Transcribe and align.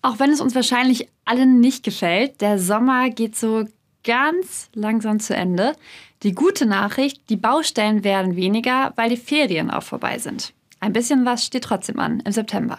Auch 0.00 0.20
wenn 0.20 0.30
es 0.30 0.40
uns 0.40 0.54
wahrscheinlich 0.54 1.08
allen 1.24 1.60
nicht 1.60 1.82
gefällt, 1.82 2.40
der 2.40 2.58
Sommer 2.58 3.10
geht 3.10 3.36
so 3.36 3.64
ganz 4.04 4.70
langsam 4.72 5.18
zu 5.18 5.34
Ende. 5.34 5.74
Die 6.22 6.34
gute 6.34 6.66
Nachricht, 6.66 7.28
die 7.28 7.36
Baustellen 7.36 8.04
werden 8.04 8.36
weniger, 8.36 8.92
weil 8.94 9.10
die 9.10 9.16
Ferien 9.16 9.70
auch 9.70 9.82
vorbei 9.82 10.18
sind. 10.18 10.52
Ein 10.80 10.92
bisschen 10.92 11.24
was 11.24 11.44
steht 11.44 11.64
trotzdem 11.64 11.98
an 11.98 12.20
im 12.20 12.30
September. 12.30 12.78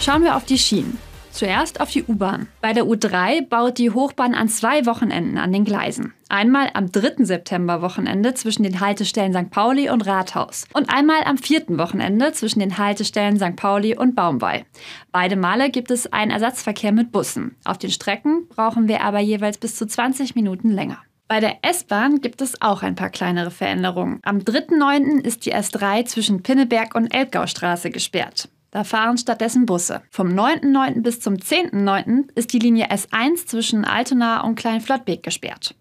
Schauen 0.00 0.24
wir 0.24 0.34
auf 0.34 0.44
die 0.44 0.58
Schienen. 0.58 1.07
Zuerst 1.38 1.80
auf 1.80 1.92
die 1.92 2.02
U-Bahn. 2.02 2.48
Bei 2.60 2.72
der 2.72 2.82
U3 2.82 3.46
baut 3.48 3.78
die 3.78 3.92
Hochbahn 3.92 4.34
an 4.34 4.48
zwei 4.48 4.86
Wochenenden 4.86 5.38
an 5.38 5.52
den 5.52 5.64
Gleisen. 5.64 6.12
Einmal 6.28 6.68
am 6.74 6.90
3. 6.90 7.24
September-Wochenende 7.24 8.34
zwischen 8.34 8.64
den 8.64 8.80
Haltestellen 8.80 9.32
St. 9.32 9.48
Pauli 9.48 9.88
und 9.88 10.04
Rathaus 10.04 10.66
und 10.72 10.90
einmal 10.92 11.22
am 11.22 11.38
4. 11.38 11.78
Wochenende 11.78 12.32
zwischen 12.32 12.58
den 12.58 12.76
Haltestellen 12.76 13.36
St. 13.36 13.54
Pauli 13.54 13.96
und 13.96 14.16
Baumwall. 14.16 14.64
Beide 15.12 15.36
Male 15.36 15.70
gibt 15.70 15.92
es 15.92 16.12
einen 16.12 16.32
Ersatzverkehr 16.32 16.90
mit 16.90 17.12
Bussen. 17.12 17.54
Auf 17.64 17.78
den 17.78 17.92
Strecken 17.92 18.48
brauchen 18.48 18.88
wir 18.88 19.02
aber 19.02 19.20
jeweils 19.20 19.58
bis 19.58 19.76
zu 19.76 19.86
20 19.86 20.34
Minuten 20.34 20.72
länger. 20.72 20.98
Bei 21.28 21.38
der 21.38 21.58
S-Bahn 21.62 22.20
gibt 22.20 22.40
es 22.40 22.60
auch 22.60 22.82
ein 22.82 22.96
paar 22.96 23.10
kleinere 23.10 23.52
Veränderungen. 23.52 24.18
Am 24.24 24.38
3.9. 24.38 25.20
ist 25.20 25.46
die 25.46 25.54
S3 25.54 26.04
zwischen 26.04 26.42
Pinneberg 26.42 26.96
und 26.96 27.14
Elbgaustraße 27.14 27.90
gesperrt. 27.90 28.48
Da 28.70 28.84
fahren 28.84 29.16
stattdessen 29.16 29.66
Busse. 29.66 30.02
Vom 30.10 30.28
9.9. 30.28 31.02
bis 31.02 31.20
zum 31.20 31.34
10.9. 31.34 32.28
ist 32.34 32.52
die 32.52 32.58
Linie 32.58 32.90
S1 32.90 33.46
zwischen 33.46 33.84
Altona 33.84 34.42
und 34.44 34.56
Kleinflottbek 34.56 35.22
gesperrt. 35.22 35.74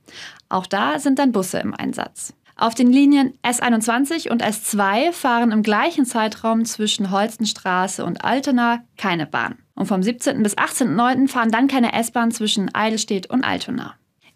Auch 0.49 0.65
da 0.65 0.99
sind 0.99 1.19
dann 1.19 1.33
Busse 1.33 1.59
im 1.59 1.73
Einsatz. 1.73 2.33
Auf 2.55 2.73
den 2.73 2.91
Linien 2.91 3.33
S21 3.43 4.31
und 4.31 4.43
S2 4.43 5.11
fahren 5.11 5.51
im 5.51 5.61
gleichen 5.61 6.05
Zeitraum 6.05 6.65
zwischen 6.65 7.11
Holstenstraße 7.11 8.03
und 8.03 8.25
Altona 8.25 8.83
keine 8.97 9.27
Bahn. 9.27 9.59
Und 9.75 9.85
vom 9.85 10.01
17. 10.01 10.41
bis 10.41 10.57
18.9. 10.57 11.27
fahren 11.27 11.51
dann 11.51 11.67
keine 11.67 11.93
S-Bahn 11.93 12.31
zwischen 12.31 12.73
Eidelstedt 12.73 13.29
und 13.29 13.43
Altona. 13.43 13.93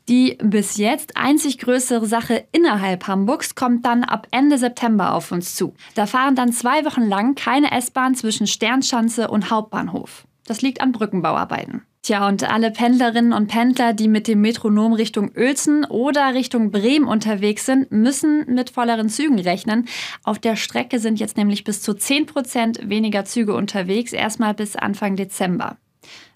Die 0.09 0.37
bis 0.43 0.77
jetzt 0.77 1.15
einzig 1.15 1.57
größere 1.59 2.05
Sache 2.05 2.45
innerhalb 2.51 3.07
Hamburgs 3.07 3.55
kommt 3.55 3.85
dann 3.85 4.03
ab 4.03 4.27
Ende 4.31 4.57
September 4.57 5.13
auf 5.13 5.31
uns 5.31 5.55
zu. 5.55 5.73
Da 5.95 6.05
fahren 6.05 6.35
dann 6.35 6.51
zwei 6.51 6.83
Wochen 6.85 7.03
lang 7.07 7.35
keine 7.35 7.71
S-Bahn 7.71 8.15
zwischen 8.15 8.47
Sternschanze 8.47 9.29
und 9.29 9.51
Hauptbahnhof. 9.51 10.25
Das 10.45 10.61
liegt 10.61 10.81
an 10.81 10.91
Brückenbauarbeiten. 10.91 11.83
Tja, 12.03 12.27
und 12.27 12.43
alle 12.43 12.71
Pendlerinnen 12.71 13.31
und 13.31 13.45
Pendler, 13.45 13.93
die 13.93 14.07
mit 14.07 14.27
dem 14.27 14.41
Metronom 14.41 14.93
Richtung 14.93 15.31
Uelzen 15.37 15.85
oder 15.85 16.33
Richtung 16.33 16.71
Bremen 16.71 17.07
unterwegs 17.07 17.67
sind, 17.67 17.91
müssen 17.91 18.51
mit 18.51 18.71
volleren 18.71 19.07
Zügen 19.07 19.37
rechnen. 19.37 19.87
Auf 20.23 20.39
der 20.39 20.55
Strecke 20.55 20.97
sind 20.97 21.19
jetzt 21.19 21.37
nämlich 21.37 21.63
bis 21.63 21.83
zu 21.83 21.93
10 21.93 22.25
Prozent 22.25 22.89
weniger 22.89 23.23
Züge 23.23 23.53
unterwegs, 23.53 24.13
erstmal 24.13 24.55
bis 24.55 24.75
Anfang 24.75 25.15
Dezember. 25.15 25.77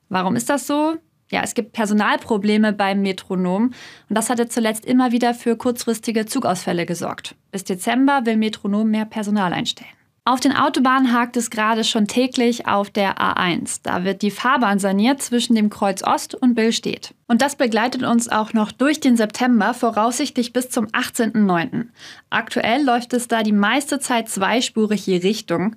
Warum 0.08 0.36
ist 0.36 0.52
das 0.52 0.68
so? 0.68 0.98
Ja, 1.32 1.42
es 1.44 1.56
gibt 1.56 1.74
Personalprobleme 1.74 2.74
beim 2.74 3.02
Metronom 3.02 3.66
und 3.66 3.74
das 4.10 4.30
hatte 4.30 4.48
zuletzt 4.48 4.86
immer 4.86 5.12
wieder 5.12 5.34
für 5.34 5.58
kurzfristige 5.58 6.26
Zugausfälle 6.26 6.86
gesorgt. 6.86 7.36
Bis 7.52 7.64
Dezember 7.64 8.26
will 8.26 8.38
Metronom 8.38 8.90
mehr 8.90 9.06
Personal 9.06 9.52
einstellen. 9.52 9.90
Auf 10.28 10.40
den 10.40 10.56
Autobahnen 10.56 11.14
hakt 11.14 11.38
es 11.38 11.52
gerade 11.52 11.84
schon 11.84 12.08
täglich 12.08 12.66
auf 12.68 12.90
der 12.90 13.20
A1. 13.20 13.82
Da 13.84 14.04
wird 14.04 14.24
die 14.24 14.32
Fahrbahn 14.32 14.80
saniert 14.80 15.22
zwischen 15.22 15.54
dem 15.54 15.70
Kreuz 15.70 16.02
Ost 16.02 16.34
und 16.34 16.56
Billstedt. 16.56 17.14
Und 17.28 17.44
das 17.44 17.56
begleitet 17.56 18.02
uns 18.02 18.28
auch 18.28 18.52
noch 18.54 18.72
durch 18.72 19.00
den 19.00 19.18
September, 19.18 19.76
voraussichtlich 19.76 20.52
bis 20.52 20.72
zum 20.72 20.88
18.09. 20.88 21.90
Aktuell 22.32 22.84
läuft 22.84 23.14
es 23.14 23.28
da 23.28 23.44
die 23.44 23.52
meiste 23.52 24.00
Zeit 24.00 24.28
zweispurig 24.28 25.06
je 25.06 25.18
Richtung. 25.18 25.76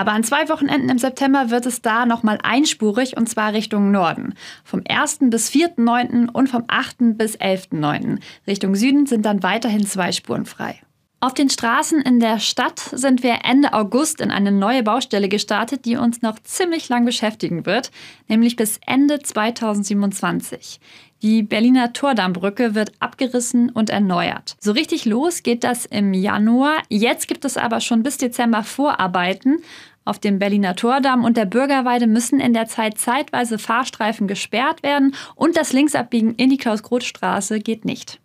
Aber 0.00 0.12
an 0.12 0.24
zwei 0.24 0.48
Wochenenden 0.48 0.88
im 0.88 0.96
September 0.96 1.50
wird 1.50 1.66
es 1.66 1.82
da 1.82 2.06
nochmal 2.06 2.38
einspurig 2.42 3.18
und 3.18 3.28
zwar 3.28 3.52
Richtung 3.52 3.90
Norden. 3.90 4.32
Vom 4.64 4.82
1. 4.88 5.18
bis 5.24 5.50
4.9. 5.50 6.30
und 6.30 6.48
vom 6.48 6.64
8. 6.68 7.18
bis 7.18 7.38
11.9. 7.38 8.18
Richtung 8.46 8.76
Süden 8.76 9.04
sind 9.04 9.26
dann 9.26 9.42
weiterhin 9.42 9.84
zwei 9.84 10.10
Spuren 10.12 10.46
frei. 10.46 10.80
Auf 11.22 11.34
den 11.34 11.50
Straßen 11.50 12.00
in 12.00 12.18
der 12.18 12.38
Stadt 12.38 12.78
sind 12.78 13.22
wir 13.22 13.40
Ende 13.44 13.74
August 13.74 14.22
in 14.22 14.30
eine 14.30 14.52
neue 14.52 14.82
Baustelle 14.82 15.28
gestartet, 15.28 15.84
die 15.84 15.96
uns 15.96 16.22
noch 16.22 16.38
ziemlich 16.38 16.88
lang 16.88 17.04
beschäftigen 17.04 17.66
wird, 17.66 17.90
nämlich 18.26 18.56
bis 18.56 18.80
Ende 18.86 19.18
2027. 19.18 20.80
Die 21.22 21.42
Berliner 21.42 21.92
Tordammbrücke 21.92 22.74
wird 22.74 22.92
abgerissen 22.98 23.68
und 23.68 23.90
erneuert. 23.90 24.56
So 24.58 24.72
richtig 24.72 25.04
los 25.04 25.42
geht 25.42 25.64
das 25.64 25.84
im 25.84 26.14
Januar. 26.14 26.78
Jetzt 26.88 27.28
gibt 27.28 27.44
es 27.44 27.58
aber 27.58 27.82
schon 27.82 28.02
bis 28.02 28.16
Dezember 28.16 28.64
Vorarbeiten. 28.64 29.58
Auf 30.04 30.18
dem 30.18 30.38
Berliner 30.38 30.76
Tordamm 30.76 31.24
und 31.24 31.36
der 31.36 31.44
Bürgerweide 31.44 32.06
müssen 32.06 32.40
in 32.40 32.52
der 32.52 32.66
Zeit 32.66 32.98
zeitweise 32.98 33.58
Fahrstreifen 33.58 34.26
gesperrt 34.26 34.82
werden 34.82 35.14
und 35.34 35.56
das 35.56 35.72
Linksabbiegen 35.72 36.34
in 36.36 36.50
die 36.50 36.56
Klaus-Groth-Straße 36.56 37.60
geht 37.60 37.84
nicht. 37.84 38.20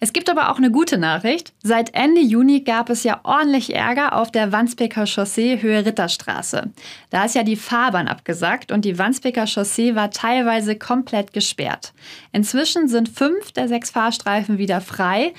Es 0.00 0.12
gibt 0.12 0.28
aber 0.28 0.50
auch 0.50 0.58
eine 0.58 0.70
gute 0.70 0.98
Nachricht. 0.98 1.54
Seit 1.62 1.94
Ende 1.94 2.20
Juni 2.20 2.60
gab 2.60 2.90
es 2.90 3.04
ja 3.04 3.20
ordentlich 3.22 3.74
Ärger 3.74 4.14
auf 4.16 4.30
der 4.30 4.52
Wandsbeker 4.52 5.06
Chaussee 5.06 5.62
Höhe 5.62 5.84
Ritterstraße. 5.84 6.70
Da 7.10 7.24
ist 7.24 7.34
ja 7.34 7.42
die 7.42 7.56
Fahrbahn 7.56 8.08
abgesagt 8.08 8.70
und 8.70 8.84
die 8.84 8.98
Wandsbeker 8.98 9.46
Chaussee 9.46 9.94
war 9.94 10.10
teilweise 10.10 10.76
komplett 10.76 11.32
gesperrt. 11.32 11.94
Inzwischen 12.32 12.88
sind 12.88 13.08
fünf 13.08 13.52
der 13.52 13.68
sechs 13.68 13.90
Fahrstreifen 13.90 14.58
wieder 14.58 14.80
frei 14.80 15.32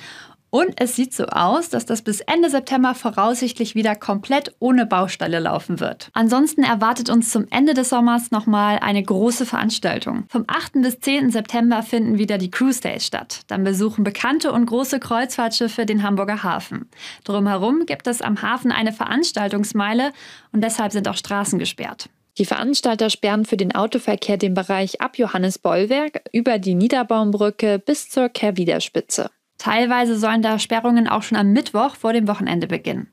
und 0.54 0.80
es 0.80 0.94
sieht 0.94 1.12
so 1.12 1.24
aus, 1.26 1.68
dass 1.68 1.84
das 1.84 2.02
bis 2.02 2.20
Ende 2.20 2.48
September 2.48 2.94
voraussichtlich 2.94 3.74
wieder 3.74 3.96
komplett 3.96 4.54
ohne 4.60 4.86
Baustelle 4.86 5.40
laufen 5.40 5.80
wird. 5.80 6.10
Ansonsten 6.12 6.62
erwartet 6.62 7.10
uns 7.10 7.32
zum 7.32 7.48
Ende 7.50 7.74
des 7.74 7.88
Sommers 7.88 8.30
nochmal 8.30 8.78
eine 8.78 9.02
große 9.02 9.46
Veranstaltung. 9.46 10.26
Vom 10.28 10.44
8. 10.46 10.74
bis 10.74 11.00
10. 11.00 11.32
September 11.32 11.82
finden 11.82 12.18
wieder 12.18 12.38
die 12.38 12.52
Cruise 12.52 12.80
Days 12.80 13.04
statt. 13.04 13.40
Dann 13.48 13.64
besuchen 13.64 14.04
bekannte 14.04 14.52
und 14.52 14.66
große 14.66 15.00
Kreuzfahrtschiffe 15.00 15.86
den 15.86 16.04
Hamburger 16.04 16.44
Hafen. 16.44 16.88
Drumherum 17.24 17.84
gibt 17.84 18.06
es 18.06 18.22
am 18.22 18.40
Hafen 18.40 18.70
eine 18.70 18.92
Veranstaltungsmeile 18.92 20.12
und 20.52 20.62
deshalb 20.62 20.92
sind 20.92 21.08
auch 21.08 21.16
Straßen 21.16 21.58
gesperrt. 21.58 22.10
Die 22.38 22.44
Veranstalter 22.44 23.10
sperren 23.10 23.44
für 23.44 23.56
den 23.56 23.74
Autoverkehr 23.74 24.36
den 24.36 24.54
Bereich 24.54 25.00
ab 25.00 25.18
Johannes 25.18 25.58
Bollwerk 25.58 26.22
über 26.30 26.60
die 26.60 26.76
Niederbaumbrücke 26.76 27.80
bis 27.80 28.08
zur 28.08 28.28
Kehrwiederspitze. 28.28 29.30
Teilweise 29.64 30.18
sollen 30.18 30.42
da 30.42 30.58
Sperrungen 30.58 31.08
auch 31.08 31.22
schon 31.22 31.38
am 31.38 31.54
Mittwoch 31.54 31.96
vor 31.96 32.12
dem 32.12 32.28
Wochenende 32.28 32.66
beginnen. 32.66 33.08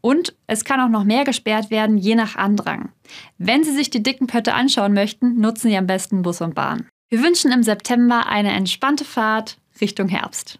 Und 0.00 0.34
es 0.48 0.64
kann 0.64 0.80
auch 0.80 0.88
noch 0.88 1.04
mehr 1.04 1.22
gesperrt 1.22 1.70
werden, 1.70 1.96
je 1.96 2.16
nach 2.16 2.34
Andrang. 2.34 2.88
Wenn 3.38 3.62
Sie 3.62 3.70
sich 3.70 3.88
die 3.88 4.02
dicken 4.02 4.26
Pötte 4.26 4.54
anschauen 4.54 4.94
möchten, 4.94 5.40
nutzen 5.40 5.68
Sie 5.68 5.76
am 5.76 5.86
besten 5.86 6.22
Bus 6.22 6.40
und 6.40 6.56
Bahn. 6.56 6.88
Wir 7.08 7.22
wünschen 7.22 7.52
im 7.52 7.62
September 7.62 8.26
eine 8.26 8.50
entspannte 8.50 9.04
Fahrt 9.04 9.58
Richtung 9.80 10.08
Herbst. 10.08 10.58